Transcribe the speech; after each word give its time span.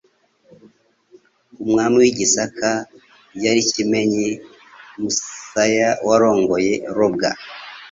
Umwami 1.63 1.95
w'i 2.01 2.13
Gisaka 2.17 2.69
yari 3.43 3.61
Kimenyi 3.71 4.27
Musaya 5.01 5.89
warongoye 6.07 6.73
Robwa, 6.95 7.29